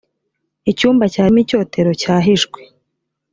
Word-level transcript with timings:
icyumba 0.71 1.03
cyarimo 1.13 1.39
icyotero 1.43 1.91
cyahishwe 2.01 2.59